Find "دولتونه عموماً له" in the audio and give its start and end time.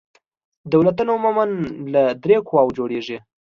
0.73-2.03